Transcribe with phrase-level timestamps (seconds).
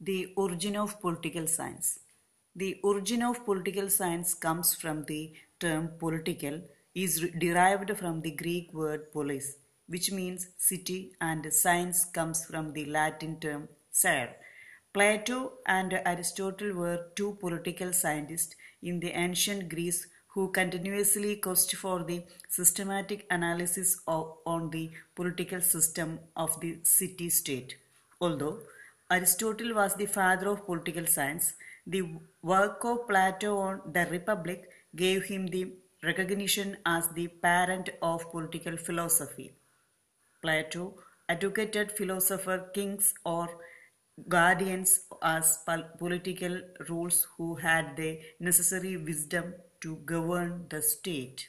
[0.00, 1.98] The origin of political science.
[2.54, 6.60] The origin of political science comes from the term political
[6.94, 9.56] is derived from the Greek word polis
[9.88, 14.36] which means city and science comes from the Latin term scire.
[14.92, 22.04] Plato and Aristotle were two political scientists in the ancient Greece who continuously quest for
[22.04, 27.76] the systematic analysis of, on the political system of the city-state.
[28.20, 28.60] Although
[29.10, 31.54] Aristotle was the father of political science,
[31.86, 32.02] the
[32.42, 35.72] work of Plato on the Republic gave him the
[36.02, 39.52] recognition as the parent of political philosophy.
[40.42, 40.94] Plato
[41.26, 43.48] advocated philosopher kings or
[44.28, 45.58] guardians as
[45.98, 51.48] political rulers who had the necessary wisdom to govern the state.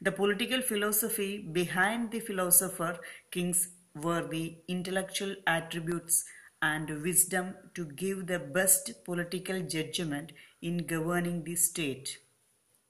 [0.00, 3.00] The political philosophy behind the philosopher
[3.32, 6.24] kings were the intellectual attributes
[6.66, 12.18] and wisdom to give the best political judgment in governing the state.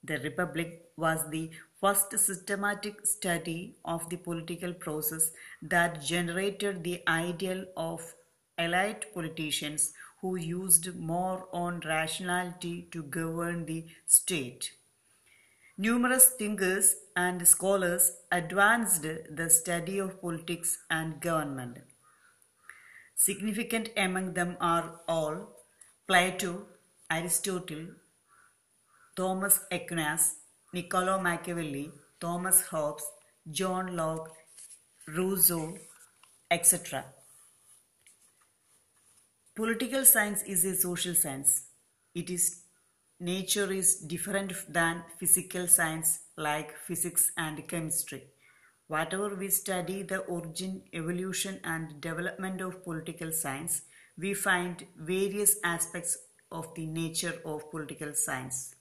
[0.03, 1.49] The Republic was the
[1.81, 8.13] first systematic study of the political process that generated the ideal of
[8.57, 14.71] elite politicians who used more on rationality to govern the state.
[15.77, 19.01] Numerous thinkers and scholars advanced
[19.39, 21.79] the study of politics and government.
[23.15, 25.55] Significant among them are all
[26.07, 26.67] Plato,
[27.09, 27.87] Aristotle,
[29.15, 30.35] Thomas Aquinas,
[30.73, 33.05] Niccolo Machiavelli, Thomas Hobbes,
[33.49, 34.31] John Locke,
[35.07, 35.77] Rousseau,
[36.51, 37.05] etc.
[39.55, 41.67] Political science is a social science.
[42.13, 42.63] It is
[43.19, 48.23] nature is different than physical science like physics and chemistry.
[48.87, 53.81] Whatever we study the origin, evolution and development of political science,
[54.17, 56.17] we find various aspects
[56.51, 58.75] of the nature of political science.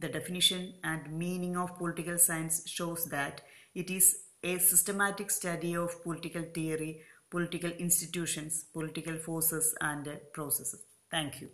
[0.00, 3.42] The definition and meaning of political science shows that
[3.74, 10.84] it is a systematic study of political theory, political institutions, political forces and processes.
[11.10, 11.50] Thank you.